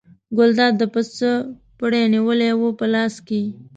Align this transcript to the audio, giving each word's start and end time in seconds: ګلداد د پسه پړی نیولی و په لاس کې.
ګلداد 0.37 0.73
د 0.77 0.83
پسه 0.93 1.31
پړی 1.77 2.03
نیولی 2.13 2.51
و 2.57 2.61
په 2.79 2.85
لاس 2.93 3.15
کې. 3.27 3.41